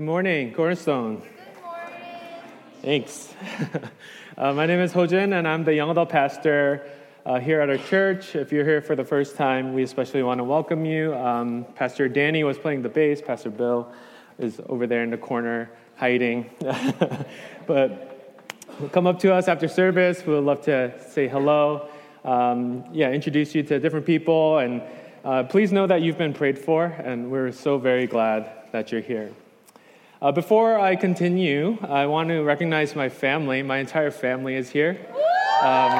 [0.00, 1.16] Good morning, Cornerstone.
[1.16, 1.92] Good morning.
[2.82, 3.34] Thanks.
[4.38, 6.88] uh, my name is Hojin, and I'm the young adult pastor
[7.26, 8.36] uh, here at our church.
[8.36, 11.16] If you're here for the first time, we especially want to welcome you.
[11.16, 13.20] Um, pastor Danny was playing the bass.
[13.20, 13.92] Pastor Bill
[14.38, 16.48] is over there in the corner hiding.
[17.66, 18.38] but
[18.92, 20.24] come up to us after service.
[20.24, 21.88] We would love to say hello.
[22.24, 24.80] Um, yeah, introduce you to different people, and
[25.24, 29.00] uh, please know that you've been prayed for, and we're so very glad that you're
[29.00, 29.32] here.
[30.20, 33.62] Uh, before I continue, I want to recognize my family.
[33.62, 34.98] My entire family is here.
[35.62, 35.92] Um,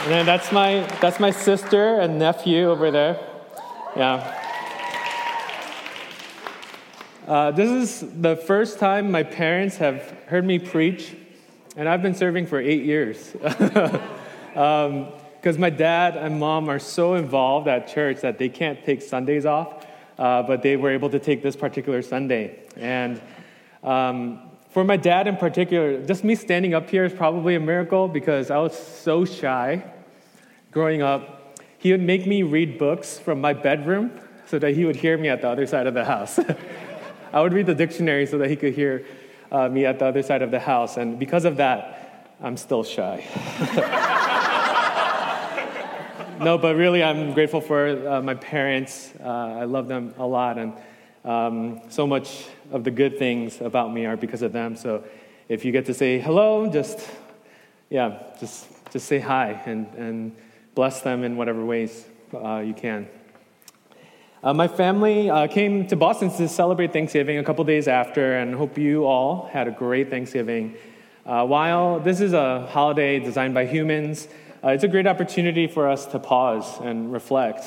[0.00, 3.20] and then that's my, that's my sister and nephew over there.
[3.94, 4.38] Yeah.
[7.28, 11.14] Uh, this is the first time my parents have heard me preach,
[11.76, 13.36] and I've been serving for eight years.
[14.56, 15.08] um,
[15.40, 19.46] because my dad and mom are so involved at church that they can't take Sundays
[19.46, 19.86] off,
[20.18, 22.58] uh, but they were able to take this particular Sunday.
[22.76, 23.22] And
[23.82, 28.06] um, for my dad in particular, just me standing up here is probably a miracle
[28.06, 29.82] because I was so shy
[30.72, 31.58] growing up.
[31.78, 34.12] He would make me read books from my bedroom
[34.44, 36.38] so that he would hear me at the other side of the house.
[37.32, 39.06] I would read the dictionary so that he could hear
[39.50, 40.98] uh, me at the other side of the house.
[40.98, 43.24] And because of that, I'm still shy.
[46.40, 49.12] no, but really, I'm grateful for uh, my parents.
[49.22, 50.72] Uh, I love them a lot, and
[51.22, 54.74] um, so much of the good things about me are because of them.
[54.74, 55.04] So,
[55.50, 56.98] if you get to say hello, just
[57.90, 60.36] yeah, just just say hi and and
[60.74, 63.06] bless them in whatever ways uh, you can.
[64.42, 68.54] Uh, my family uh, came to Boston to celebrate Thanksgiving a couple days after, and
[68.54, 70.74] hope you all had a great Thanksgiving.
[71.26, 74.26] Uh, while this is a holiday designed by humans,
[74.62, 77.64] uh, it's a great opportunity for us to pause and reflect.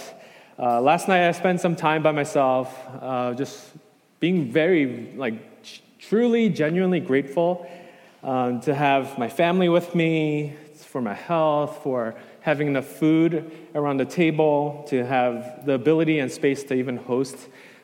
[0.59, 3.71] Uh, last night I spent some time by myself, uh, just
[4.19, 5.33] being very, like,
[5.97, 7.67] truly, genuinely grateful
[8.21, 13.97] um, to have my family with me, for my health, for having enough food around
[13.97, 17.35] the table, to have the ability and space to even host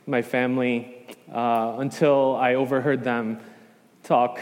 [0.06, 3.40] my family uh, until I overheard them
[4.04, 4.40] talk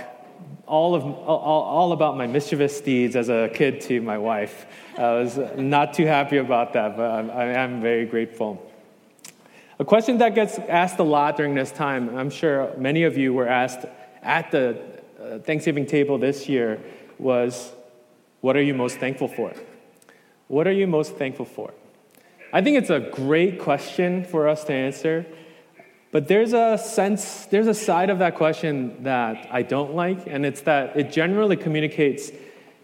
[0.66, 4.66] all, of, all, all about my mischievous deeds as a kid to my wife.
[4.98, 8.64] I was not too happy about that, but I, I am very grateful.
[9.80, 13.34] A question that gets asked a lot during this time, I'm sure many of you
[13.34, 13.86] were asked
[14.24, 14.82] at the
[15.22, 16.82] uh, Thanksgiving table this year,
[17.20, 17.72] was
[18.42, 19.54] what are you most thankful for?
[20.48, 21.74] What are you most thankful for?
[22.52, 25.26] I think it's a great question for us to answer
[26.18, 30.48] but there's a sense, there's a side of that question that I don't like, and
[30.48, 32.32] it's that it generally communicates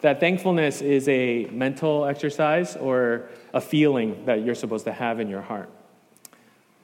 [0.02, 5.30] that thankfulness is a mental exercise or a feeling that you're supposed to have in
[5.30, 5.72] your heart.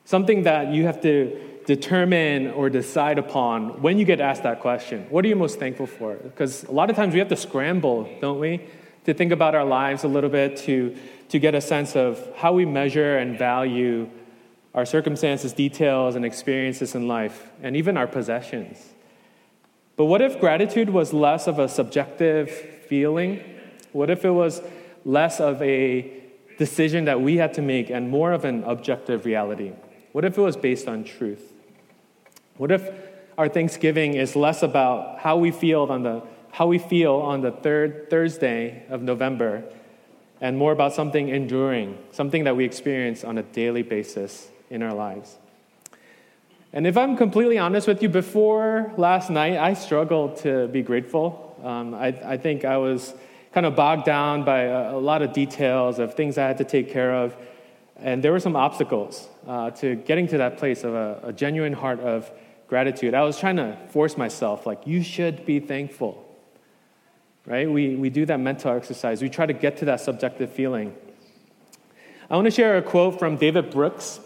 [0.05, 5.05] Something that you have to determine or decide upon when you get asked that question.
[5.11, 6.15] What are you most thankful for?
[6.15, 8.65] Because a lot of times we have to scramble, don't we,
[9.05, 10.97] to think about our lives a little bit, to,
[11.29, 14.09] to get a sense of how we measure and value
[14.73, 18.93] our circumstances, details, and experiences in life, and even our possessions.
[19.95, 22.49] But what if gratitude was less of a subjective
[22.87, 23.43] feeling?
[23.91, 24.61] What if it was
[25.03, 26.13] less of a
[26.57, 29.73] decision that we had to make and more of an objective reality?
[30.11, 31.53] What if it was based on truth?
[32.57, 32.89] What if
[33.37, 37.51] our Thanksgiving is less about how we feel on the how we feel on the
[37.51, 39.63] third Thursday of November
[40.41, 44.93] and more about something enduring, something that we experience on a daily basis in our
[44.93, 45.37] lives.
[46.71, 51.59] And if I'm completely honest with you, before last night, I struggled to be grateful.
[51.63, 53.13] Um, I, I, think I was
[53.53, 56.63] kind of bogged down by a, a, lot of details of things I had to
[56.63, 57.35] take care of.
[57.97, 61.73] And there were some obstacles uh, to getting to that place of a, a genuine
[61.73, 62.31] heart of
[62.67, 63.15] gratitude.
[63.15, 66.25] I was trying to force myself, like, you should be thankful.
[67.47, 67.69] Right?
[67.69, 69.23] We, we do that mental exercise.
[69.23, 70.95] We try to get to that subjective feeling.
[72.29, 74.19] I want to share a quote from David Brooks.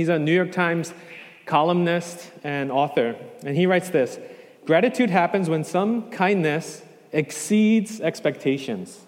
[0.00, 0.94] He's a New York Times
[1.44, 3.16] columnist and author.
[3.44, 4.18] And he writes this
[4.64, 6.80] Gratitude happens when some kindness
[7.12, 9.04] exceeds expectations,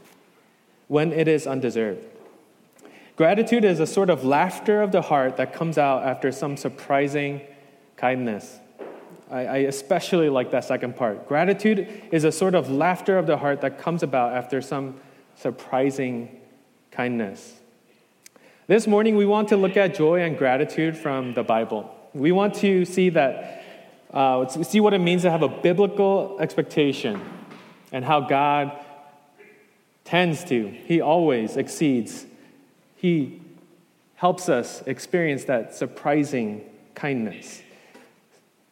[0.88, 2.04] when it is undeserved.
[3.16, 7.40] Gratitude is a sort of laughter of the heart that comes out after some surprising
[7.96, 8.58] kindness.
[9.30, 11.26] I, I, especially like that second part.
[11.26, 15.00] Gratitude is a sort of laughter of the heart that comes about after some
[15.36, 16.38] surprising
[16.90, 17.61] kindness.
[18.72, 21.94] This morning, we want to look at joy and gratitude from the Bible.
[22.14, 23.62] We want to see that,
[24.14, 27.20] uh, see what it means to have a biblical expectation
[27.92, 28.72] and how God
[30.04, 32.24] tends to, He always exceeds,
[32.96, 33.42] He
[34.14, 36.64] helps us experience that surprising
[36.94, 37.60] kindness.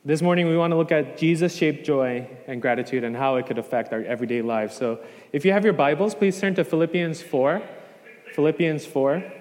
[0.03, 3.47] This morning, we want to look at Jesus shaped joy and gratitude and how it
[3.47, 4.75] could affect our everyday lives.
[4.75, 5.01] So,
[5.35, 7.61] if you have your Bibles, please turn to Philippians 4.
[8.33, 9.40] Philippians 4.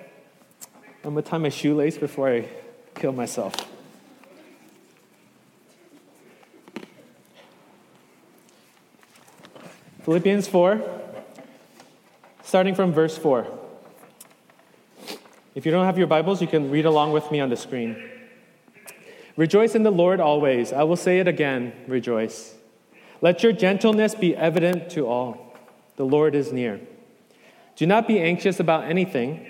[1.03, 2.49] I'm going to tie my shoelace before I
[2.95, 3.55] kill myself.
[10.03, 10.83] Philippians 4,
[12.43, 13.47] starting from verse 4.
[15.55, 18.09] If you don't have your Bibles, you can read along with me on the screen.
[19.37, 20.73] Rejoice in the Lord always.
[20.73, 22.55] I will say it again rejoice.
[23.21, 25.55] Let your gentleness be evident to all.
[25.95, 26.81] The Lord is near.
[27.75, 29.49] Do not be anxious about anything,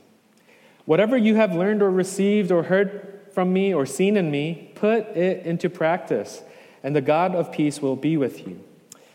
[0.91, 5.07] Whatever you have learned or received or heard from me or seen in me, put
[5.15, 6.43] it into practice,
[6.83, 8.61] and the God of peace will be with you.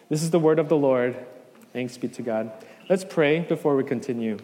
[0.08, 1.14] This is the word of the Lord.
[1.75, 2.50] Thanks be to God.
[2.88, 4.38] Let's pray before we continue.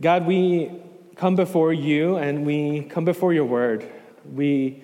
[0.00, 0.72] God, we
[1.14, 3.88] come before you and we come before your word.
[4.28, 4.82] We,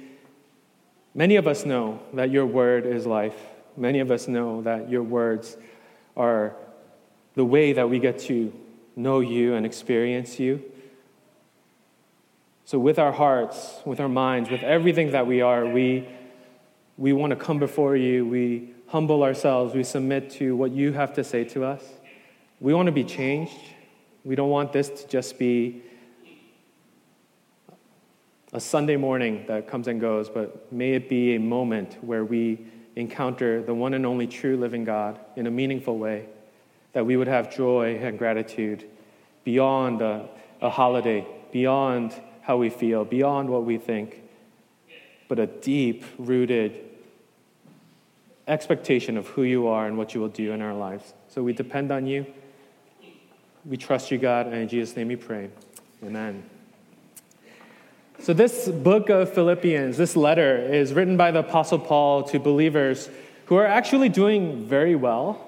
[1.16, 3.34] many of us know that your word is life.
[3.76, 5.56] Many of us know that your words
[6.16, 6.54] are
[7.38, 8.52] the way that we get to
[8.96, 10.60] know you and experience you.
[12.64, 16.08] So, with our hearts, with our minds, with everything that we are, we
[16.96, 18.26] we want to come before you.
[18.26, 19.72] We humble ourselves.
[19.72, 21.84] We submit to what you have to say to us.
[22.58, 23.54] We want to be changed.
[24.24, 25.84] We don't want this to just be
[28.52, 32.66] a Sunday morning that comes and goes, but may it be a moment where we
[32.96, 36.26] encounter the one and only true living God in a meaningful way,
[36.92, 38.84] that we would have joy and gratitude
[39.44, 40.28] beyond a,
[40.60, 44.22] a holiday, beyond how we feel, beyond what we think,
[45.28, 46.84] but a deep rooted
[48.46, 51.12] expectation of who you are and what you will do in our lives.
[51.28, 52.26] So we depend on you.
[53.64, 55.50] We trust you, God, and in Jesus' name we pray.
[56.02, 56.42] Amen.
[58.20, 63.08] So, this book of Philippians, this letter, is written by the Apostle Paul to believers
[63.46, 65.47] who are actually doing very well.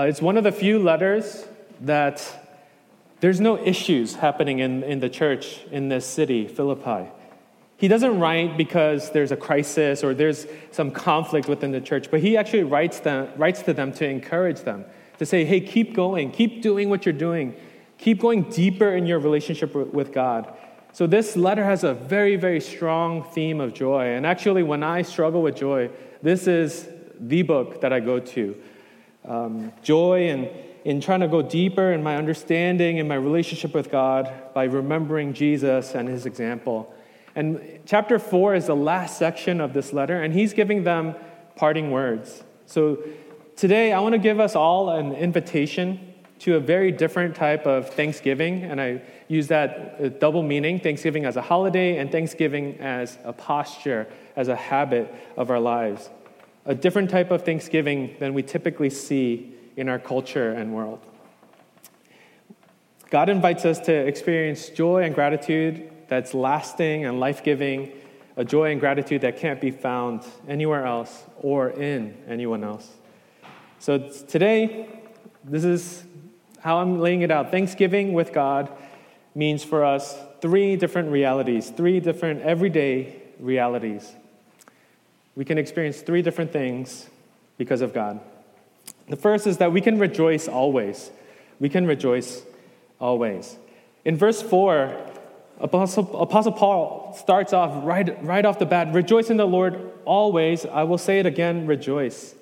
[0.00, 1.46] Uh, it's one of the few letters
[1.82, 2.24] that
[3.20, 7.06] there's no issues happening in, in the church in this city, Philippi.
[7.76, 12.20] He doesn't write because there's a crisis or there's some conflict within the church, but
[12.20, 14.86] he actually writes, them, writes to them to encourage them,
[15.18, 17.54] to say, hey, keep going, keep doing what you're doing,
[17.98, 20.50] keep going deeper in your relationship with God.
[20.94, 24.14] So, this letter has a very, very strong theme of joy.
[24.14, 25.90] And actually, when I struggle with joy,
[26.22, 26.88] this is
[27.18, 28.56] the book that I go to.
[29.24, 30.48] Um, joy and
[30.84, 35.34] in trying to go deeper in my understanding and my relationship with God by remembering
[35.34, 36.92] Jesus and his example.
[37.34, 41.14] And chapter four is the last section of this letter, and he's giving them
[41.54, 42.42] parting words.
[42.66, 42.98] So
[43.56, 47.90] today, I want to give us all an invitation to a very different type of
[47.90, 53.18] Thanksgiving, and I use that uh, double meaning Thanksgiving as a holiday and Thanksgiving as
[53.24, 56.08] a posture, as a habit of our lives.
[56.66, 61.00] A different type of Thanksgiving than we typically see in our culture and world.
[63.10, 67.92] God invites us to experience joy and gratitude that's lasting and life giving,
[68.36, 72.88] a joy and gratitude that can't be found anywhere else or in anyone else.
[73.78, 74.88] So today,
[75.44, 76.04] this is
[76.60, 77.50] how I'm laying it out.
[77.50, 78.70] Thanksgiving with God
[79.34, 84.14] means for us three different realities, three different everyday realities.
[85.36, 87.08] We can experience three different things
[87.56, 88.20] because of God.
[89.08, 91.10] The first is that we can rejoice always.
[91.58, 92.42] We can rejoice
[93.00, 93.56] always.
[94.04, 94.96] In verse 4,
[95.60, 100.64] Apostle, Apostle Paul starts off right, right off the bat rejoice in the Lord always.
[100.64, 102.34] I will say it again, rejoice.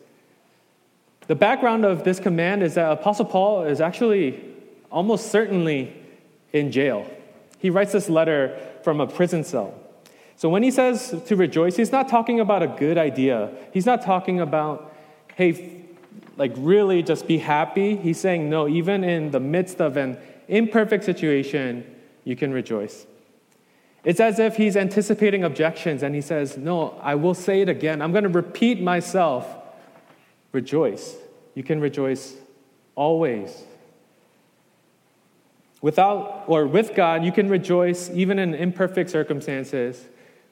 [1.26, 4.42] The background of this command is that Apostle Paul is actually
[4.90, 5.92] almost certainly
[6.52, 7.10] in jail.
[7.58, 9.74] He writes this letter from a prison cell.
[10.38, 13.50] So when he says to rejoice, he's not talking about a good idea.
[13.72, 14.94] He's not talking about,
[15.34, 15.82] hey,
[16.36, 17.96] like really just be happy.
[17.96, 20.16] He's saying, no, even in the midst of an
[20.46, 21.84] imperfect situation,
[22.22, 23.04] you can rejoice.
[24.04, 28.00] It's as if he's anticipating objections and he says, No, I will say it again.
[28.00, 29.44] I'm going to repeat myself.
[30.52, 31.16] Rejoice.
[31.56, 32.36] You can rejoice
[32.94, 33.64] always.
[35.82, 40.06] Without or with God, you can rejoice even in imperfect circumstances.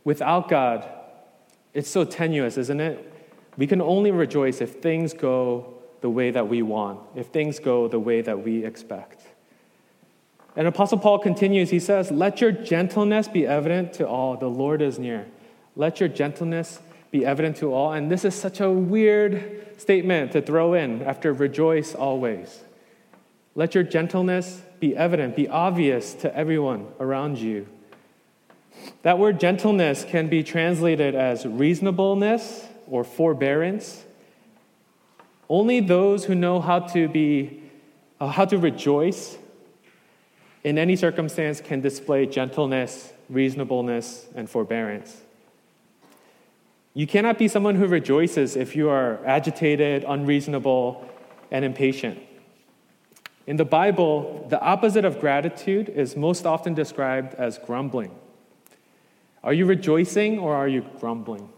[0.06, 0.88] Without God,
[1.74, 3.12] it's so tenuous, isn't it?
[3.56, 7.88] We can only rejoice if things go the way that we want, if things go
[7.88, 9.22] the way that we expect.
[10.54, 14.36] And Apostle Paul continues, he says, Let your gentleness be evident to all.
[14.36, 15.26] The Lord is near.
[15.74, 16.78] Let your gentleness
[17.10, 17.92] be evident to all.
[17.92, 22.62] And this is such a weird statement to throw in after rejoice always.
[23.56, 27.66] Let your gentleness be evident, be obvious to everyone around you.
[29.02, 34.04] That word gentleness can be translated as reasonableness or forbearance.
[35.48, 37.62] Only those who know how to be
[38.18, 39.36] uh, how to rejoice
[40.64, 45.20] in any circumstance can display gentleness, reasonableness, and forbearance.
[46.94, 51.06] You cannot be someone who rejoices if you are agitated, unreasonable,
[51.50, 52.18] and impatient.
[53.46, 58.10] In the Bible, the opposite of gratitude is most often described as grumbling.
[59.46, 61.48] Are you rejoicing or are you grumbling?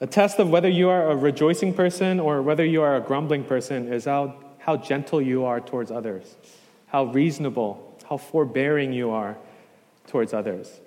[0.00, 3.44] A test of whether you are a rejoicing person or whether you are a grumbling
[3.44, 6.34] person is how, how gentle you are towards others,
[6.88, 9.38] how reasonable, how forbearing you are
[10.08, 10.80] towards others.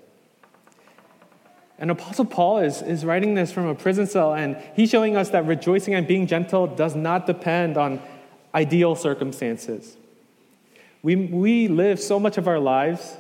[1.80, 5.30] And Apostle Paul is, is writing this from a prison cell, and he's showing us
[5.30, 8.02] that rejoicing and being gentle does not depend on
[8.54, 9.96] ideal circumstances.
[11.02, 13.16] We, we live so much of our lives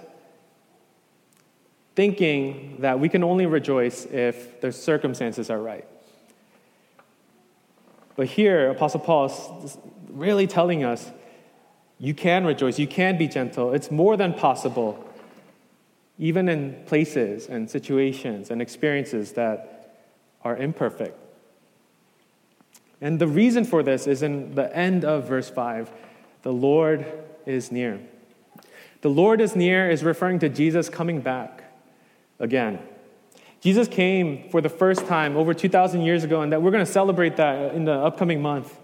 [1.96, 5.86] thinking that we can only rejoice if the circumstances are right.
[8.16, 9.26] But here, Apostle Paul
[9.64, 9.78] is
[10.10, 11.12] really telling us
[12.00, 13.74] you can rejoice, you can be gentle.
[13.74, 15.08] It's more than possible,
[16.20, 19.96] even in places and situations and experiences that
[20.44, 21.18] are imperfect.
[23.02, 25.92] And the reason for this is in the end of verse 5
[26.44, 27.06] the Lord
[27.46, 28.02] is near.
[29.00, 31.63] The Lord is near is referring to Jesus coming back
[32.40, 32.80] again.
[33.62, 36.92] Jesus came for the first time over 2,000 years ago, and that we're going to
[36.92, 38.78] celebrate that in the upcoming month.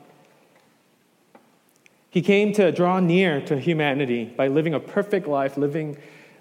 [2.10, 5.98] He came to draw near to humanity by living a perfect life, living,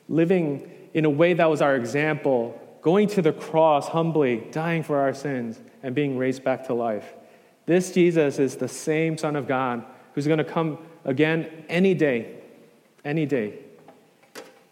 [0.08, 4.98] living in a way that was our example, going to the cross humbly, dying for
[4.98, 7.12] our sins, and being raised back to life.
[7.66, 9.84] This Jesus is the same Son of God
[10.14, 12.36] who's going to come again any day,
[13.04, 13.58] any day.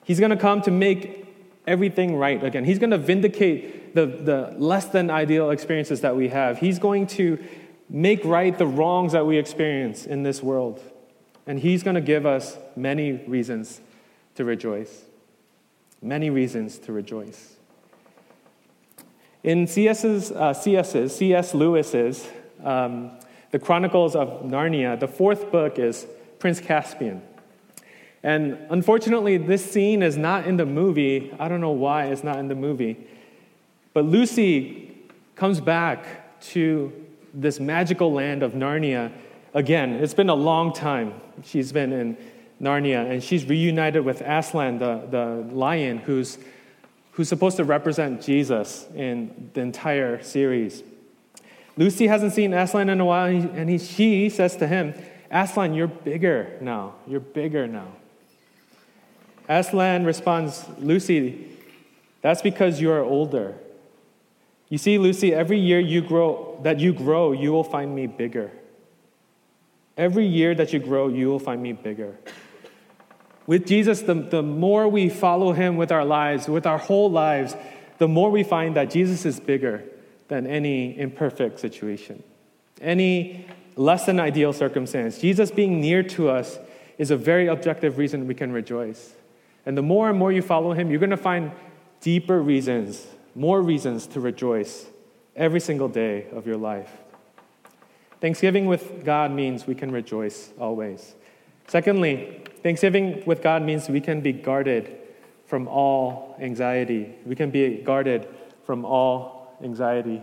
[0.05, 1.26] He's going to come to make
[1.67, 2.65] everything right again.
[2.65, 6.59] He's going to vindicate the, the less than ideal experiences that we have.
[6.59, 7.43] He's going to
[7.89, 10.83] make right the wrongs that we experience in this world.
[11.47, 13.81] And He's going to give us many reasons
[14.35, 15.05] to rejoice.
[16.03, 17.57] Many reasons to rejoice.
[19.43, 21.55] In C.S.'s, uh, C.S.'s, C.S.
[21.55, 22.29] Lewis's,
[22.65, 23.13] um,
[23.53, 26.07] The Chronicles of Narnia, the fourth book is
[26.39, 27.23] Prince Caspian.
[28.27, 31.33] And unfortunately, this scene is not in the movie.
[31.39, 32.97] I don't know why it's not in the movie.
[33.95, 34.99] But Lucy
[35.37, 36.93] comes back to
[37.33, 39.13] this magical land of Narnia
[39.55, 39.93] again.
[39.93, 41.15] It's been a long time
[41.45, 42.17] she's been in
[42.61, 46.39] Narnia, and she's reunited with Aslan, the, the lion, who's,
[47.13, 50.83] who's supposed to represent Jesus in the entire series.
[51.77, 54.95] Lucy hasn't seen Aslan in a while, and he, she says to him,
[55.31, 56.97] Aslan, you're bigger now.
[57.07, 57.87] You're bigger now.
[59.49, 61.47] Aslan responds, Lucy,
[62.23, 63.55] that's because you are older.
[64.69, 68.51] You see, Lucy, every year you grow, that you grow, you will find me bigger.
[69.97, 72.19] Every year that you grow, you will find me bigger.
[73.47, 77.55] With Jesus, the, the more we follow him with our lives, with our whole lives,
[77.99, 79.85] the more we find that Jesus is bigger
[80.29, 82.23] than any imperfect situation,
[82.81, 85.19] any less than ideal circumstance.
[85.19, 86.59] Jesus being near to us
[86.99, 89.15] is a very objective reason we can rejoice.
[89.67, 91.51] And the more and more you follow him, you're going to find
[92.01, 93.05] deeper reasons,
[93.35, 94.87] more reasons to rejoice
[95.35, 96.91] every single day of your life.
[98.21, 101.17] Thanksgiving with God means we can rejoice always.
[101.67, 104.97] Secondly, Thanksgiving with God means we can be guarded
[105.47, 107.15] from all anxiety.
[107.27, 108.29] We can be guarded
[108.65, 110.23] from all anxiety.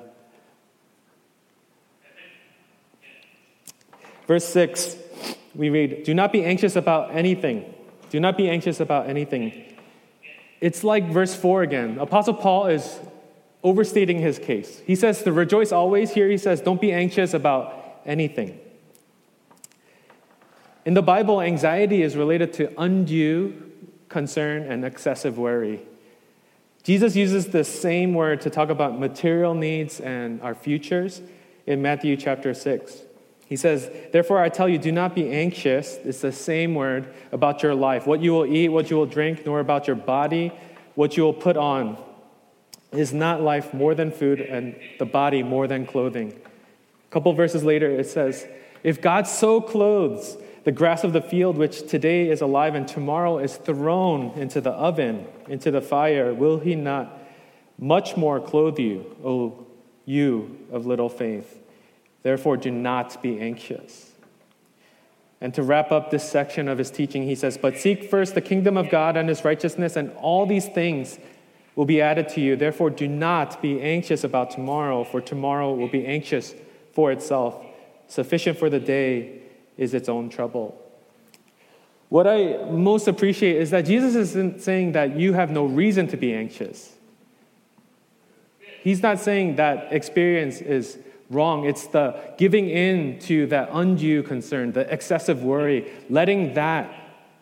[4.25, 4.95] Verse 6,
[5.53, 7.73] we read, Do not be anxious about anything
[8.13, 9.63] do not be anxious about anything.
[10.61, 11.97] It's like verse 4 again.
[11.97, 12.99] Apostle Paul is
[13.63, 14.83] overstating his case.
[14.85, 16.11] He says to rejoice always.
[16.11, 17.73] Here he says, don't be anxious about
[18.05, 18.59] anything.
[20.85, 23.71] In the Bible, anxiety is related to undue
[24.09, 25.81] concern and excessive worry.
[26.83, 31.23] Jesus uses the same word to talk about material needs and our futures
[31.65, 33.02] in Matthew chapter 6.
[33.47, 35.97] He says, Therefore, I tell you, do not be anxious.
[36.03, 39.45] It's the same word about your life, what you will eat, what you will drink,
[39.45, 40.51] nor about your body,
[40.95, 41.97] what you will put on.
[42.91, 46.31] Is not life more than food, and the body more than clothing?
[46.31, 48.45] A couple verses later, it says,
[48.83, 53.39] If God so clothes the grass of the field, which today is alive and tomorrow
[53.39, 57.19] is thrown into the oven, into the fire, will he not
[57.77, 59.65] much more clothe you, O
[60.05, 61.62] you of little faith?
[62.23, 64.13] Therefore, do not be anxious.
[65.41, 68.41] And to wrap up this section of his teaching, he says, But seek first the
[68.41, 71.19] kingdom of God and his righteousness, and all these things
[71.75, 72.55] will be added to you.
[72.55, 76.55] Therefore, do not be anxious about tomorrow, for tomorrow will be anxious
[76.93, 77.61] for itself.
[78.07, 79.41] Sufficient for the day
[79.77, 80.79] is its own trouble.
[82.07, 86.17] What I most appreciate is that Jesus isn't saying that you have no reason to
[86.17, 86.93] be anxious.
[88.81, 90.99] He's not saying that experience is
[91.33, 91.65] wrong.
[91.65, 96.93] It's the giving in to that undue concern, the excessive worry, letting that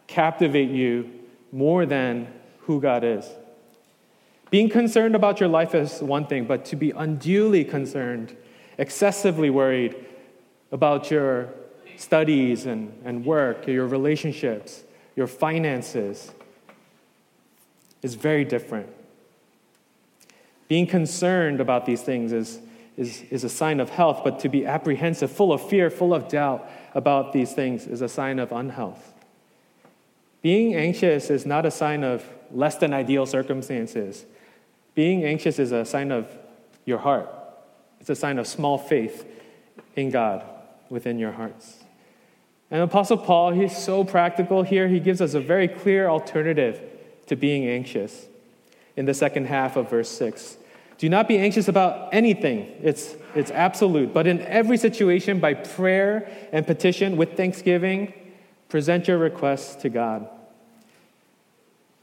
[0.07, 1.09] captivate you
[1.51, 2.27] more than
[2.59, 3.27] who God is.
[4.49, 8.35] Being concerned about your life is one thing, but to be unduly concerned,
[8.77, 9.95] excessively worried
[10.71, 11.49] about your
[11.95, 14.83] studies and, and work, your relationships,
[15.15, 16.31] your finances,
[18.01, 18.89] is very different.
[20.67, 22.59] Being concerned about these things is
[23.01, 26.27] is, is a sign of health, but to be apprehensive, full of fear, full of
[26.27, 29.13] doubt about these things is a sign of unhealth.
[30.43, 34.25] Being anxious is not a sign of less than ideal circumstances.
[34.93, 36.29] Being anxious is a sign of
[36.85, 37.29] your heart,
[37.99, 39.25] it's a sign of small faith
[39.95, 40.43] in God
[40.89, 41.83] within your hearts.
[42.69, 44.87] And Apostle Paul, he's so practical here.
[44.87, 46.81] He gives us a very clear alternative
[47.27, 48.27] to being anxious
[48.95, 50.57] in the second half of verse 6.
[51.01, 52.71] Do not be anxious about anything.
[52.83, 54.13] It's, it's absolute.
[54.13, 58.13] But in every situation, by prayer and petition with thanksgiving,
[58.69, 60.29] present your requests to God.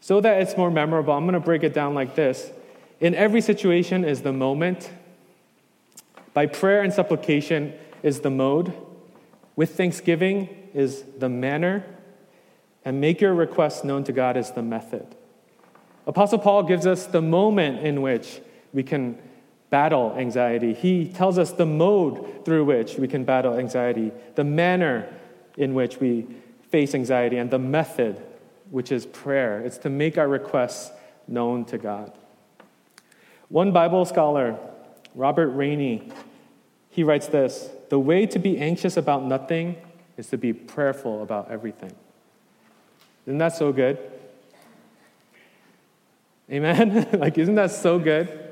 [0.01, 2.51] So that it's more memorable, I'm going to break it down like this.
[2.99, 4.91] In every situation is the moment.
[6.35, 8.73] By prayer and supplication is the mode.
[9.55, 11.85] With thanksgiving is the manner.
[12.85, 15.07] And make your requests known to God is the method.
[16.05, 18.41] Apostle Paul gives us the moment in which
[18.73, 19.19] we can
[19.71, 20.73] battle anxiety.
[20.73, 25.13] He tells us the mode through which we can battle anxiety, the manner
[25.57, 26.27] in which we
[26.71, 28.23] face anxiety, and the method,
[28.71, 29.61] which is prayer.
[29.61, 30.91] It's to make our requests
[31.27, 32.13] known to God.
[33.49, 34.59] One Bible scholar,
[35.15, 36.11] Robert Rainy,
[36.91, 39.77] he writes this The way to be anxious about nothing
[40.17, 41.93] is to be prayerful about everything.
[43.27, 43.99] Isn't that so good?
[46.51, 47.09] Amen?
[47.19, 48.48] like, isn't that so good?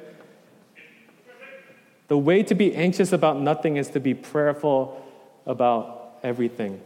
[2.08, 5.02] The way to be anxious about nothing is to be prayerful
[5.44, 6.80] about everything.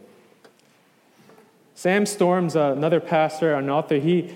[1.75, 4.33] Sam Storms, uh, another pastor, an author, he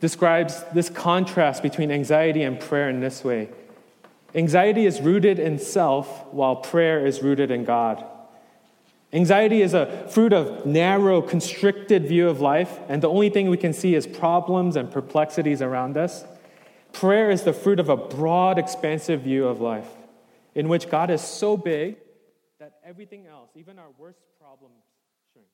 [0.00, 3.48] describes this contrast between anxiety and prayer in this way
[4.34, 8.04] Anxiety is rooted in self, while prayer is rooted in God.
[9.10, 13.56] Anxiety is a fruit of narrow, constricted view of life, and the only thing we
[13.56, 16.24] can see is problems and perplexities around us.
[16.92, 19.88] Prayer is the fruit of a broad, expansive view of life
[20.56, 21.96] in which God is so big
[22.58, 24.82] that everything else, even our worst problems,
[25.30, 25.46] shrink.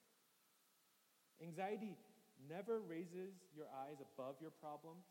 [1.43, 1.97] Anxiety
[2.49, 5.03] never raises your eyes above your problems,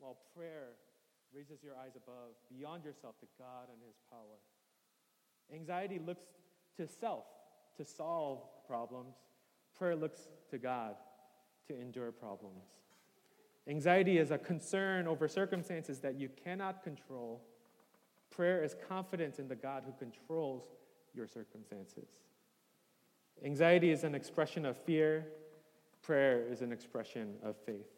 [0.00, 0.70] while prayer
[1.32, 4.42] raises your eyes above, beyond yourself, to God and His power.
[5.54, 6.24] Anxiety looks
[6.76, 7.24] to self
[7.76, 9.14] to solve problems,
[9.78, 10.96] prayer looks to God
[11.68, 12.64] to endure problems.
[13.68, 17.42] Anxiety is a concern over circumstances that you cannot control
[18.30, 20.62] Prayer is confidence in the God who controls
[21.14, 22.08] your circumstances.
[23.44, 25.26] Anxiety is an expression of fear,
[26.02, 27.88] prayer is an expression of faith.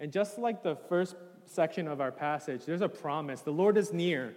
[0.00, 1.14] And just like the first
[1.46, 3.42] section of our passage, there's a promise.
[3.42, 4.34] The Lord is near.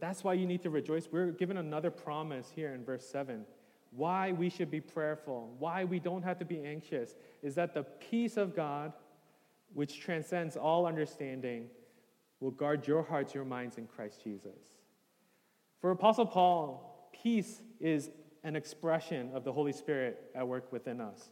[0.00, 1.08] That's why you need to rejoice.
[1.10, 3.44] We're given another promise here in verse 7.
[3.90, 7.84] Why we should be prayerful, why we don't have to be anxious, is that the
[7.84, 8.92] peace of God,
[9.72, 11.68] which transcends all understanding,
[12.40, 14.58] will guard your hearts, your minds in Christ Jesus.
[15.80, 18.10] For Apostle Paul, peace is
[18.42, 21.30] an expression of the Holy Spirit at work within us.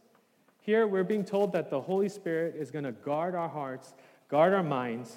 [0.59, 3.93] Here, we're being told that the Holy Spirit is going to guard our hearts,
[4.29, 5.15] guard our minds,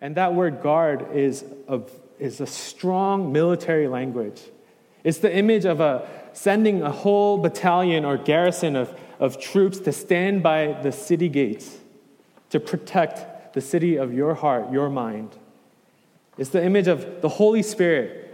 [0.00, 1.80] and that word guard is a,
[2.18, 4.42] is a strong military language.
[5.04, 9.92] It's the image of a, sending a whole battalion or garrison of, of troops to
[9.92, 11.78] stand by the city gates
[12.50, 15.36] to protect the city of your heart, your mind.
[16.36, 18.24] It's the image of the Holy Spirit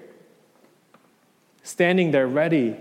[1.62, 2.77] standing there ready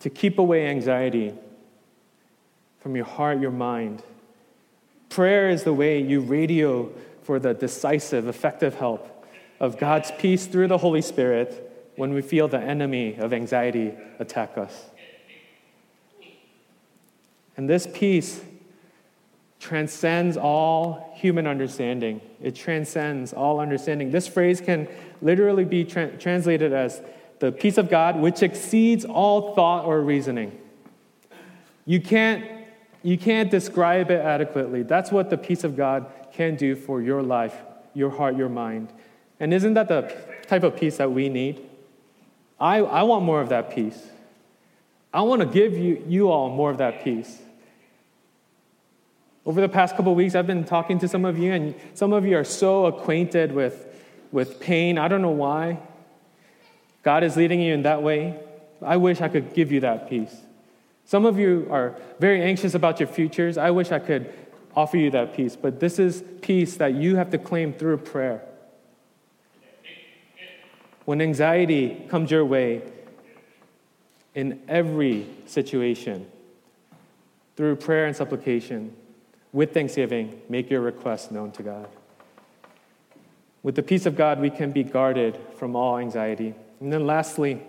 [0.00, 1.34] to keep away anxiety
[2.78, 4.02] from your heart, your mind.
[5.08, 6.90] Prayer is the way you radio
[7.22, 9.26] for the decisive, effective help
[9.58, 14.56] of God's peace through the Holy Spirit when we feel the enemy of anxiety attack
[14.56, 14.86] us.
[17.56, 18.40] And this peace
[19.60, 22.20] transcends all human understanding.
[22.42, 24.10] It transcends all understanding.
[24.10, 24.88] This phrase can
[25.20, 27.00] literally be tra- translated as
[27.38, 30.58] the peace of God, which exceeds all thought or reasoning.
[31.84, 32.44] You can't,
[33.02, 34.82] you can't describe it adequately.
[34.82, 37.54] That's what the peace of God can do for your life,
[37.92, 38.92] your heart, your mind.
[39.38, 40.14] And isn't that the
[40.46, 41.66] type of peace that we need?
[42.58, 44.06] I, I want more of that peace.
[45.12, 47.40] I want to give you, you all more of that peace.
[49.46, 52.26] Over the past couple weeks, I've been talking to some of you, and some of
[52.26, 53.86] you are so acquainted with,
[54.32, 54.98] with pain.
[54.98, 55.78] I don't know why.
[57.02, 58.38] God is leading you in that way.
[58.82, 60.34] I wish I could give you that peace.
[61.06, 63.56] Some of you are very anxious about your futures.
[63.56, 64.32] I wish I could
[64.76, 68.42] offer you that peace, but this is peace that you have to claim through prayer.
[71.06, 72.82] When anxiety comes your way
[74.34, 76.30] in every situation,
[77.56, 78.94] through prayer and supplication,
[79.52, 81.88] with thanksgiving, make your requests known to God.
[83.62, 86.54] With the peace of God, we can be guarded from all anxiety.
[86.80, 87.60] And then lastly,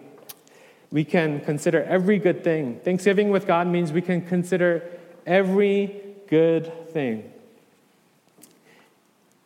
[0.91, 2.79] we can consider every good thing.
[2.79, 4.83] Thanksgiving with God means we can consider
[5.25, 7.31] every good thing.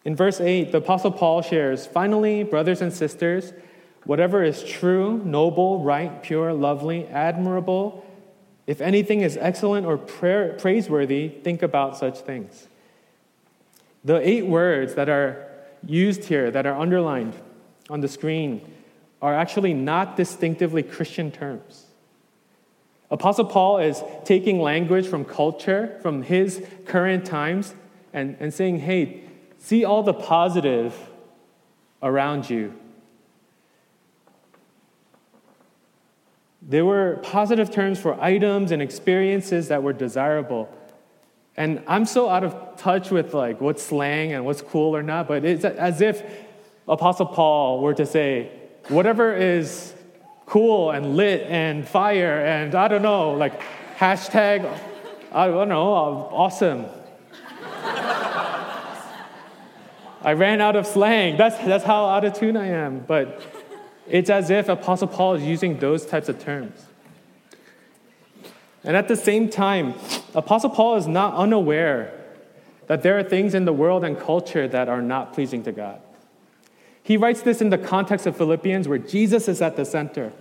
[0.03, 3.53] In verse 8, the Apostle Paul shares Finally, brothers and sisters,
[4.03, 8.04] whatever is true, noble, right, pure, lovely, admirable,
[8.67, 12.67] if anything is excellent or praiseworthy, think about such things.
[14.03, 15.47] The eight words that are
[15.85, 17.35] used here, that are underlined
[17.89, 18.61] on the screen,
[19.21, 21.85] are actually not distinctively Christian terms.
[23.11, 27.75] Apostle Paul is taking language from culture, from his current times,
[28.13, 29.21] and, and saying, hey,
[29.59, 30.95] see all the positive
[32.01, 32.73] around you.
[36.67, 40.67] There were positive terms for items and experiences that were desirable.
[41.55, 45.27] And I'm so out of touch with like what's slang and what's cool or not,
[45.27, 46.23] but it's as if
[46.87, 48.51] Apostle Paul were to say,
[48.87, 49.93] whatever is
[50.47, 53.61] cool and lit and fire and I don't know, like
[53.97, 54.67] hashtag,
[55.31, 56.87] I don't know, awesome.
[60.23, 61.37] I ran out of slang.
[61.37, 63.05] That's, that's how out of tune I am.
[63.07, 63.43] But
[64.07, 66.85] it's as if Apostle Paul is using those types of terms.
[68.83, 69.95] And at the same time,
[70.35, 72.13] Apostle Paul is not unaware
[72.87, 75.99] that there are things in the world and culture that are not pleasing to God.
[77.01, 80.33] He writes this in the context of Philippians, where Jesus is at the center,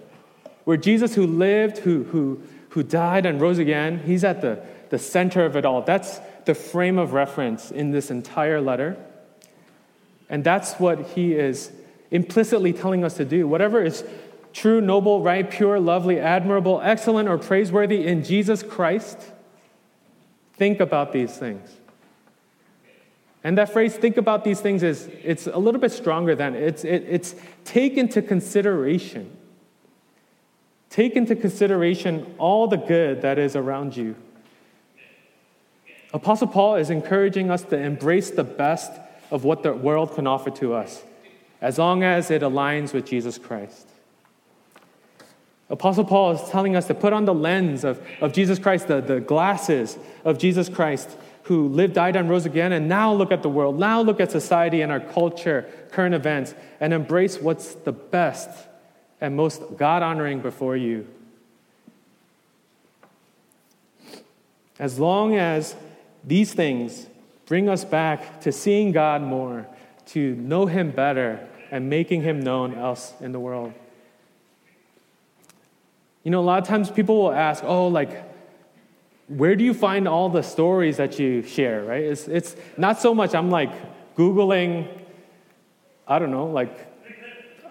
[0.65, 4.99] where Jesus, who lived, who, who, who died, and rose again, he's at the, the
[4.99, 5.83] center of it all.
[5.83, 8.97] That's the frame of reference in this entire letter.
[10.29, 11.71] And that's what he is
[12.15, 13.47] implicitly telling us to do.
[13.49, 14.05] Whatever is
[14.53, 19.19] true, noble, right, pure, lovely, admirable, excellent, or praiseworthy in Jesus Christ,
[20.53, 21.69] think about these things.
[23.43, 26.85] And that phrase, think about these things, is it's a little bit stronger than it's,
[26.85, 29.37] it, it's take into consideration.
[30.91, 34.15] Take into consideration all the good that is around you.
[36.13, 38.93] Apostle Paul is encouraging us to embrace the best
[39.33, 41.03] of what the world can offer to us
[41.65, 43.89] as long as it aligns with Jesus Christ.
[45.71, 49.01] Apostle Paul is telling us to put on the lens of, of Jesus Christ, the,
[49.01, 49.97] the glasses
[50.27, 53.79] of Jesus Christ, who lived, died, and rose again, and now look at the world,
[53.79, 58.51] now look at society and our culture, current events, and embrace what's the best
[59.23, 61.07] and most God honoring before you.
[64.79, 65.75] As long as
[66.23, 67.07] these things
[67.47, 69.67] bring us back to seeing God more,
[70.09, 73.73] to know Him better, and making him known else in the world.
[76.23, 78.23] You know, a lot of times people will ask, oh, like,
[79.27, 82.05] where do you find all the stories that you share, right?
[82.05, 83.73] It's, it's not so much I'm like
[84.15, 84.87] Googling,
[86.07, 86.79] I don't know, like,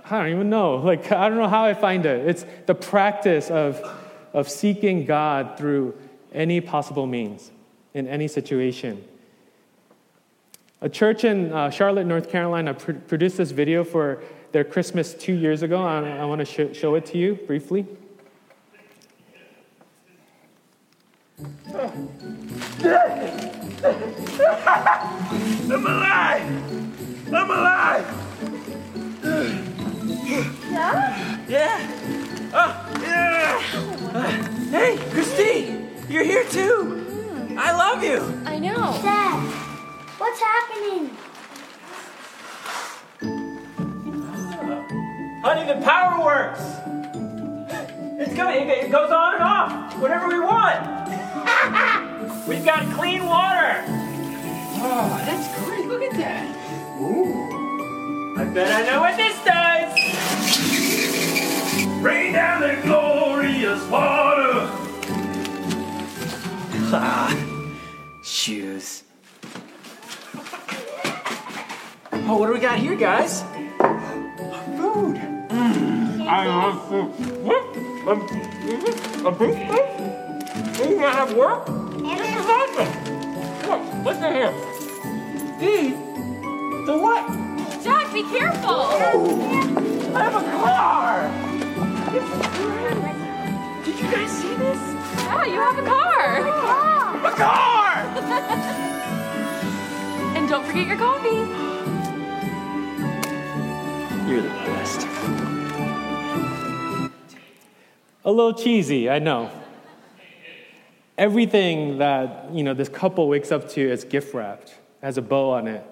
[0.03, 0.75] I don't even know.
[0.83, 2.27] Like, I don't know how I find it.
[2.27, 3.81] It's the practice of,
[4.33, 5.97] of seeking God through
[6.33, 7.51] any possible means
[7.93, 9.01] in any situation.
[10.83, 15.31] A church in uh, Charlotte, North Carolina, pr- produced this video for their Christmas two
[15.31, 15.81] years ago.
[15.81, 17.87] I, I want to sh- show it to you briefly.
[25.69, 27.33] I'm alive!
[27.33, 28.05] I'm alive!
[30.69, 31.45] Yeah?
[31.47, 31.79] Yeah.
[32.53, 33.61] Oh, yeah.
[34.13, 34.31] Uh,
[34.69, 37.55] hey, Christine, you're here too.
[37.57, 38.19] I love you.
[38.45, 38.99] I know.
[39.01, 39.72] Dad,
[40.17, 41.09] what's happening?
[45.43, 46.61] Honey, the power works.
[48.19, 48.69] It's coming.
[48.69, 50.79] It goes on and off whenever we want.
[52.47, 53.83] We've got clean water.
[54.85, 55.85] Oh, that's great.
[55.87, 56.45] Look at that.
[57.01, 58.37] Ooh.
[58.37, 59.93] I bet I know what this does.
[62.01, 64.69] Rain down the glorious water.
[66.95, 67.52] Ah,
[72.33, 73.43] Oh, what do we got here, guys?
[74.75, 75.21] Food.
[76.25, 77.11] I love food.
[77.43, 77.61] What?
[78.07, 78.21] Um,
[79.23, 79.85] a big food?
[80.79, 81.67] You gonna have work?
[81.67, 82.89] This is awesome.
[83.69, 84.51] Look, listen here.
[85.59, 85.93] Dee,
[86.87, 87.21] the what?
[87.83, 88.81] Jack, be careful.
[90.15, 91.29] I have a car.
[93.85, 94.81] Did you guys see this?
[95.21, 96.41] Yeah, you have a car.
[97.27, 98.89] A car!
[100.35, 101.62] And don't forget your coffee.
[104.25, 105.05] You're the best.
[108.23, 109.51] A little cheesy, I know.
[111.17, 115.51] Everything that you know this couple wakes up to is gift wrapped, has a bow
[115.51, 115.85] on it.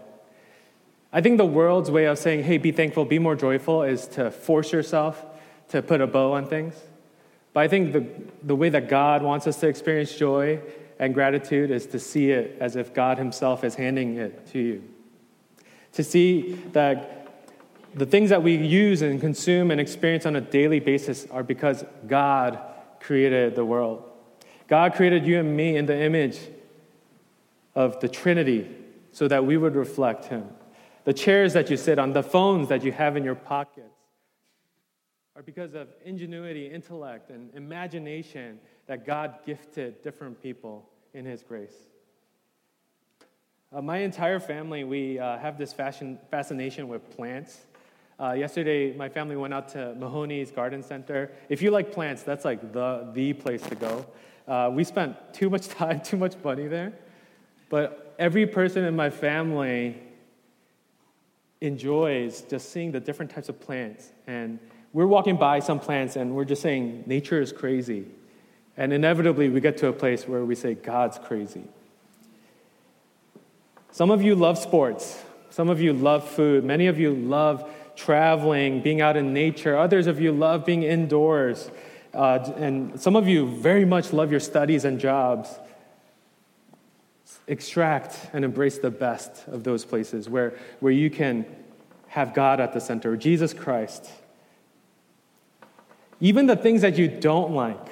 [1.12, 4.32] I think the world's way of saying, "Hey, be thankful, be more joyful," is to
[4.32, 5.26] force yourself
[5.68, 6.76] to put a bow on things.
[7.52, 8.06] But I think the,
[8.44, 10.62] the way that God wants us to experience joy
[11.00, 14.84] and gratitude is to see it as if God Himself is handing it to you.
[15.94, 17.21] To see that
[17.94, 21.84] the things that we use and consume and experience on a daily basis are because
[22.08, 22.60] God
[23.00, 24.04] created the world.
[24.68, 26.40] God created you and me in the image
[27.76, 28.70] of the Trinity
[29.12, 30.46] so that we would reflect Him.
[31.04, 33.88] The chairs that you sit on, the phones that you have in your pockets,
[35.36, 41.76] are because of ingenuity, intellect, and imagination that God gifted different people in His grace.
[43.74, 47.62] Uh, my entire family, we uh, have this fashion, fascination with plants.
[48.22, 51.32] Uh, yesterday, my family went out to Mahoney's Garden Center.
[51.50, 54.06] If you like plants, that's like the, the place to go.
[54.48, 56.94] Uh, we spent too much time, too much money there.
[57.70, 59.98] But every person in my family
[61.62, 64.12] enjoys just seeing the different types of plants.
[64.28, 64.60] And
[64.94, 68.06] we're walking by some plants and we're just saying, nature is crazy.
[68.78, 71.64] And inevitably, we get to a place where we say, God's crazy.
[73.92, 75.24] Some of you love sports.
[75.50, 76.64] Some of you love food.
[76.64, 79.78] Many of you love traveling, being out in nature.
[79.78, 81.70] Others of you love being indoors.
[82.14, 85.50] Uh, and some of you very much love your studies and jobs.
[87.48, 91.46] Extract and embrace the best of those places where, where you can
[92.08, 94.10] have God at the center, Jesus Christ.
[96.20, 97.88] Even the things that you don't like,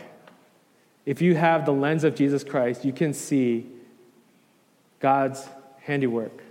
[1.06, 3.66] if you have the lens of Jesus Christ, you can see
[5.00, 5.48] God's
[5.82, 6.44] handiwork.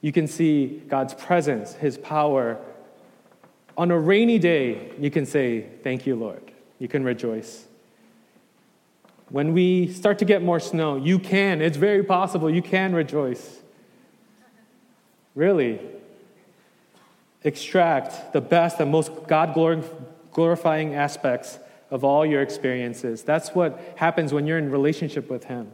[0.00, 2.58] You can see God's presence, His power.
[3.80, 6.52] On a rainy day, you can say, Thank you, Lord.
[6.78, 7.64] You can rejoice.
[9.30, 13.60] When we start to get more snow, you can, it's very possible, you can rejoice.
[15.34, 15.80] Really.
[17.42, 19.54] Extract the best and most God
[20.30, 21.58] glorifying aspects
[21.90, 23.22] of all your experiences.
[23.22, 25.72] That's what happens when you're in relationship with Him.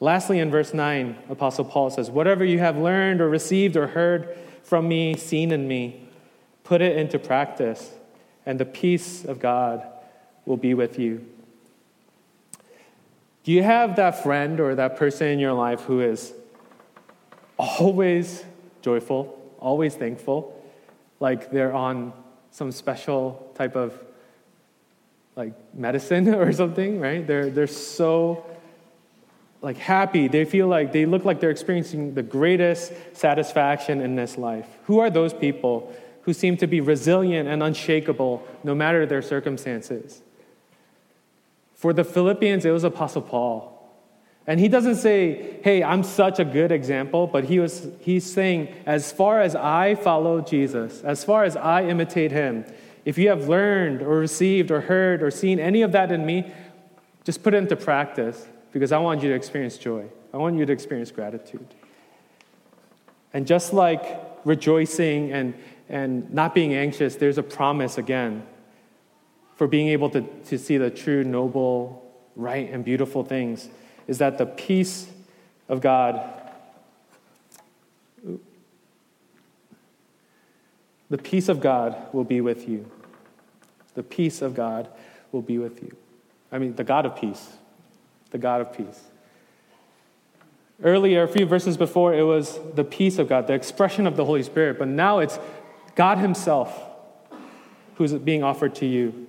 [0.00, 4.36] Lastly, in verse 9, Apostle Paul says, Whatever you have learned or received or heard
[4.64, 6.03] from me, seen in me,
[6.64, 7.92] put it into practice,
[8.44, 9.86] and the peace of God
[10.46, 11.24] will be with you.
[13.44, 16.32] Do you have that friend or that person in your life who is
[17.58, 18.42] always
[18.80, 20.62] joyful, always thankful,
[21.20, 22.12] like they're on
[22.50, 23.98] some special type of
[25.36, 27.26] like medicine or something, right?
[27.26, 28.46] They're, they're so
[29.60, 30.28] like happy.
[30.28, 34.66] They feel like they look like they're experiencing the greatest satisfaction in this life.
[34.84, 40.22] Who are those people who seem to be resilient and unshakable no matter their circumstances?
[41.74, 43.70] For the Philippians, it was Apostle Paul.
[44.46, 48.74] And he doesn't say, hey, I'm such a good example, but he was, he's saying,
[48.84, 52.66] as far as I follow Jesus, as far as I imitate him,
[53.04, 56.52] if you have learned or received or heard or seen any of that in me,
[57.24, 60.06] just put it into practice because I want you to experience joy.
[60.32, 61.66] I want you to experience gratitude.
[63.32, 65.54] And just like rejoicing and,
[65.88, 68.46] and not being anxious, there's a promise again
[69.54, 73.68] for being able to, to see the true, noble, right, and beautiful things
[74.06, 75.08] is that the peace
[75.68, 76.20] of God,
[81.08, 82.90] the peace of God will be with you.
[83.94, 84.88] The peace of God
[85.32, 85.96] will be with you.
[86.50, 87.52] I mean, the God of peace.
[88.30, 89.00] The God of peace.
[90.82, 94.24] Earlier, a few verses before, it was the peace of God, the expression of the
[94.24, 95.38] Holy Spirit, but now it's
[95.94, 96.90] God Himself
[97.96, 99.28] who's being offered to you.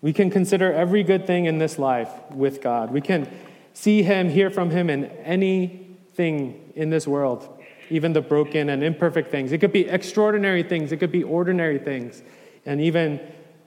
[0.00, 2.92] We can consider every good thing in this life with God.
[2.92, 3.28] We can
[3.72, 7.48] see Him, hear from Him in anything in this world,
[7.90, 9.52] even the broken and imperfect things.
[9.52, 12.22] It could be extraordinary things, it could be ordinary things,
[12.64, 13.20] and even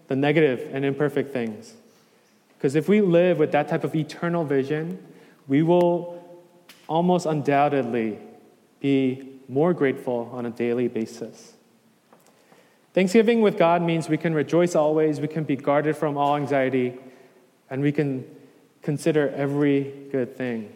[0.08, 1.74] the negative and imperfect things.
[2.58, 5.02] Because if we live with that type of eternal vision,
[5.48, 6.24] we will
[6.88, 8.20] almost undoubtedly
[8.80, 11.54] be more grateful on a daily basis.
[12.94, 16.98] Thanksgiving with God means we can rejoice always, we can be guarded from all anxiety,
[17.70, 18.26] and we can
[18.82, 20.72] consider every good thing.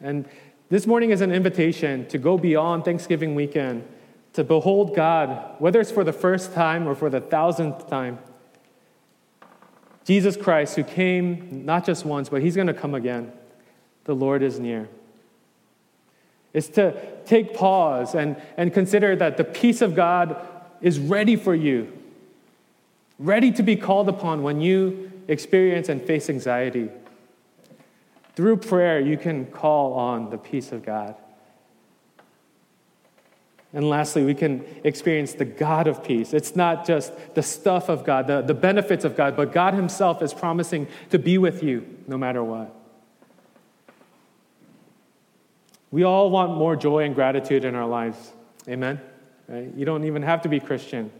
[0.00, 0.28] And
[0.70, 3.86] this morning is an invitation to go beyond Thanksgiving weekend,
[4.32, 8.18] to behold God, whether it's for the first time or for the thousandth time.
[10.04, 13.32] Jesus Christ, who came not just once, but he's going to come again.
[14.04, 14.88] The Lord is near.
[16.54, 16.94] It's to
[17.26, 20.36] take pause and, and consider that the peace of God
[20.80, 21.92] is ready for you,
[23.18, 26.90] ready to be called upon when you experience and face anxiety.
[28.36, 31.16] Through prayer, you can call on the peace of God.
[33.72, 36.32] And lastly, we can experience the God of peace.
[36.32, 40.22] It's not just the stuff of God, the, the benefits of God, but God Himself
[40.22, 42.72] is promising to be with you no matter what.
[45.94, 48.32] We all want more joy and gratitude in our lives.
[48.68, 49.00] Amen?
[49.46, 49.72] Right?
[49.76, 51.12] You don't even have to be Christian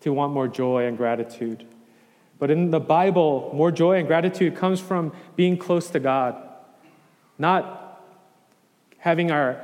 [0.00, 1.66] to want more joy and gratitude.
[2.38, 6.42] But in the Bible, more joy and gratitude comes from being close to God,
[7.36, 8.02] not
[8.96, 9.62] having our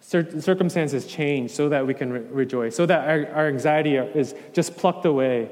[0.00, 4.78] circumstances change so that we can re- rejoice, so that our, our anxiety is just
[4.78, 5.50] plucked away,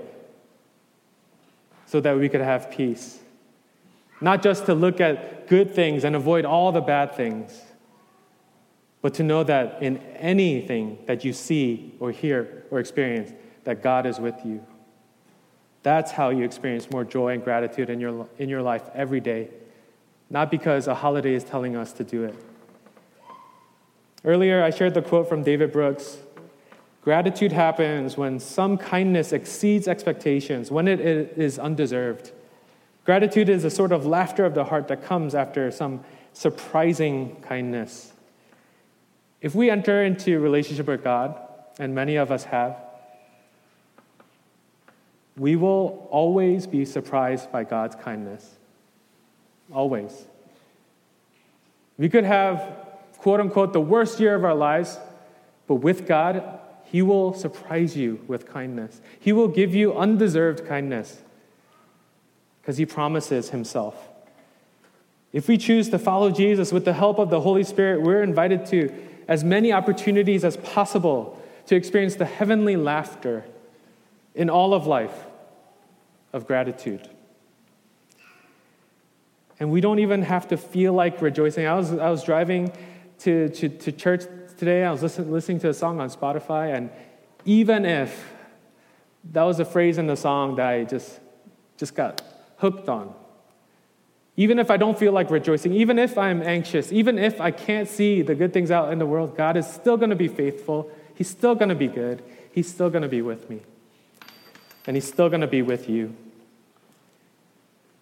[1.85, 3.19] so that we could have peace.
[4.23, 7.61] Not just to look at good things and avoid all the bad things
[9.03, 13.33] but to know that in anything that you see or hear or experience,
[13.65, 14.65] that God is with you.
[15.83, 19.49] That's how you experience more joy and gratitude in your, in your life every day,
[20.31, 22.35] not because a holiday is telling us to do it.
[24.25, 26.19] Earlier, I shared the quote from David Brooks
[27.03, 32.31] Gratitude happens when some kindness exceeds expectations, when it is undeserved.
[33.05, 38.12] Gratitude is a sort of laughter of the heart that comes after some surprising kindness.
[39.43, 41.37] If we enter into relationship with God,
[41.79, 42.77] and many of us have,
[45.37, 48.49] we will always be surprised by God's kindness.
[49.73, 50.27] Always.
[51.99, 52.77] We could have,
[53.19, 54.99] quote unquote, the worst year of our lives,
[55.67, 59.01] but with God, He will surprise you with kindness.
[59.19, 61.21] He will give you undeserved kindness
[62.61, 64.09] because He promises Himself.
[65.33, 68.67] If we choose to follow Jesus with the help of the Holy Spirit, we're invited
[68.67, 68.93] to
[69.29, 73.45] as many opportunities as possible to experience the heavenly laughter
[74.35, 75.27] in all of life
[76.33, 77.09] of gratitude.
[79.61, 81.67] And we don't even have to feel like rejoicing.
[81.67, 82.73] I was, I was driving
[83.21, 84.25] to, to, to church
[84.59, 86.91] today, I was listen, listening to a song on Spotify, and
[87.45, 88.33] even if
[89.33, 91.21] that was a phrase in the song that I just,
[91.77, 92.23] just got
[92.57, 93.15] hooked on,
[94.37, 97.89] even if I don't feel like rejoicing, even if I'm anxious, even if I can't
[97.89, 100.91] see the good things out in the world, God is still going to be faithful.
[101.15, 102.23] He's still going to be good.
[102.51, 103.61] He's still going to be with me.
[104.87, 106.15] And He's still going to be with you.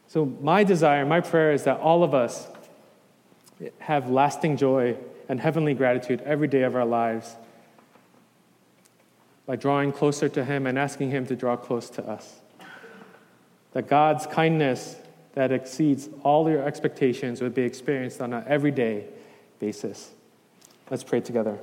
[0.07, 2.49] So, my desire, my prayer is that all of us
[3.81, 4.97] have lasting joy
[5.29, 7.37] and heavenly gratitude every day of our lives
[9.47, 12.41] by drawing closer to Him and asking Him to draw close to us.
[13.73, 14.97] That God's kindness
[15.35, 19.07] that exceeds all your expectations would be experienced on an everyday
[19.59, 20.11] basis.
[20.91, 21.59] Let's pray together.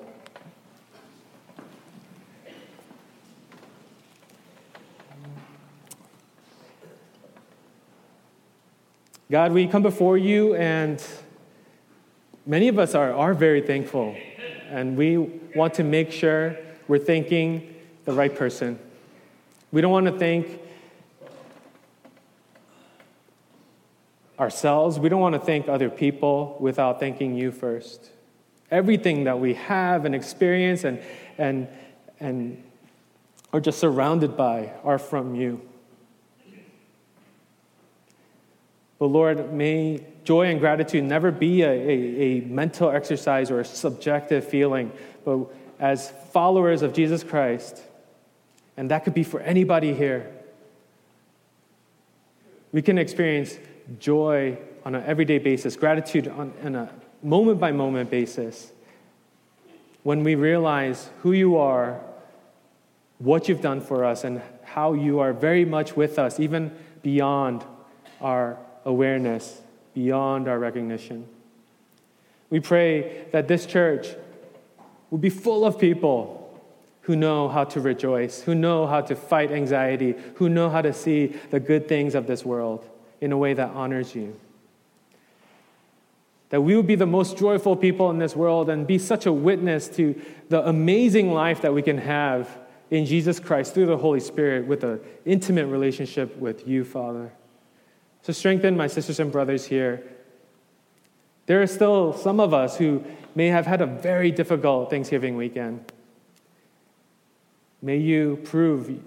[9.29, 11.03] God, we come before you, and
[12.45, 14.15] many of us are, are very thankful.
[14.69, 15.17] And we
[15.53, 16.55] want to make sure
[16.87, 18.79] we're thanking the right person.
[19.73, 20.61] We don't want to thank
[24.39, 24.99] ourselves.
[24.99, 28.11] We don't want to thank other people without thanking you first.
[28.69, 31.01] Everything that we have and experience and,
[31.37, 31.67] and,
[32.19, 32.63] and
[33.53, 35.61] are just surrounded by are from you.
[38.99, 43.65] But Lord, may joy and gratitude never be a, a, a, mental exercise or a
[43.65, 44.91] subjective feeling,
[45.23, 45.47] but
[45.79, 47.81] as followers of Jesus Christ,
[48.77, 50.31] And that could be for anybody here.
[52.71, 53.57] We can experience
[53.99, 56.89] joy on an everyday basis, gratitude on, on a
[57.23, 58.71] moment by moment basis
[60.03, 61.99] when we realize who you are,
[63.19, 66.71] what you've done for us, and how you are very much with us, even
[67.01, 67.63] beyond
[68.21, 69.61] our awareness,
[69.93, 71.27] beyond our recognition.
[72.49, 74.07] We pray that this church
[75.09, 76.61] will be full of people
[77.01, 80.93] who know how to rejoice, who know how to fight anxiety, who know how to
[80.93, 82.87] see the good things of this world
[83.21, 84.39] in a way that honors you.
[86.49, 89.33] That we will be the most joyful people in this world and be such a
[89.33, 92.49] witness to the amazing life that we can have
[92.89, 97.33] in Jesus Christ through the Holy Spirit with an intimate relationship with you, Father.
[98.21, 100.03] So strengthen my sisters and brothers here.
[101.47, 103.03] There are still some of us who
[103.35, 105.91] may have had a very difficult Thanksgiving weekend.
[107.81, 108.99] May you prove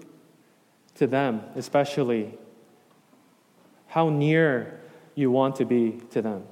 [0.95, 2.37] to them, especially,
[3.91, 4.79] how near
[5.15, 6.43] you want to be to them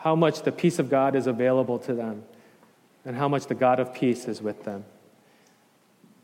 [0.00, 2.24] how much the peace of God is available to them,
[3.04, 4.84] and how much the God of peace is with them.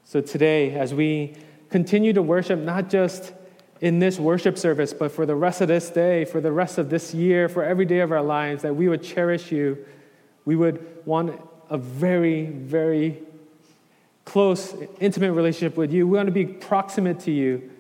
[0.05, 1.35] So today, as we
[1.69, 3.35] continue to worship, not just
[3.83, 6.89] in this worship service, but for the rest of this day, for the rest of
[6.89, 9.85] this year, for every day of our lives, that we would cherish you.
[10.47, 11.39] We would want
[11.69, 13.19] a very, very
[14.25, 16.09] close, intimate relationship with you.
[16.09, 17.71] We want to be proximate to you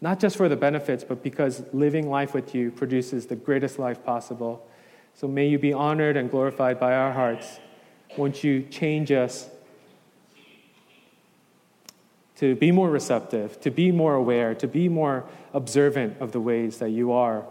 [0.00, 4.04] not just for the benefits, but because living life with you produces the greatest life
[4.04, 4.66] possible.
[5.14, 7.60] So may you be honored and glorified by our hearts.
[8.16, 9.48] Won't you change us
[12.36, 16.78] to be more receptive, to be more aware, to be more observant of the ways
[16.78, 17.44] that you are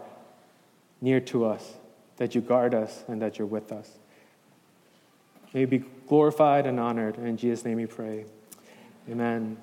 [1.00, 1.74] near to us,
[2.16, 3.88] that you guard us, and that you're with us.
[5.54, 7.16] May you be glorified and honored.
[7.16, 8.24] In Jesus' name we pray.
[9.08, 9.56] Amen.